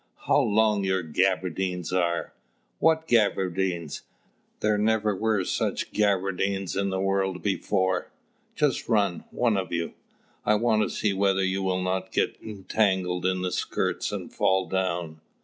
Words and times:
"How 0.25 0.39
long 0.39 0.83
your 0.83 1.03
gaberdines 1.03 1.93
are! 1.93 2.33
What 2.79 3.07
gaberdines! 3.07 4.01
There 4.61 4.79
never 4.79 5.15
were 5.15 5.43
such 5.43 5.91
gaberdines 5.91 6.75
in 6.75 6.89
the 6.89 6.99
world 6.99 7.43
before. 7.43 8.09
Just 8.55 8.89
run, 8.89 9.25
one 9.29 9.57
of 9.57 9.71
you! 9.71 9.93
I 10.43 10.55
want 10.55 10.81
to 10.81 10.89
see 10.89 11.13
whether 11.13 11.43
you 11.43 11.61
will 11.61 11.83
not 11.83 12.11
get 12.11 12.35
entangled 12.43 13.27
in 13.27 13.43
the 13.43 13.51
skirts, 13.51 14.11
and 14.11 14.33
fall 14.33 14.67
down." 14.67 15.21